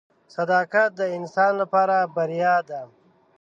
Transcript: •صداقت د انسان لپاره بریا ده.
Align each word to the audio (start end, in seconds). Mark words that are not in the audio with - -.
•صداقت 0.35 0.89
د 0.99 1.01
انسان 1.17 1.51
لپاره 1.61 1.95
بریا 2.15 2.55
ده. 2.69 2.81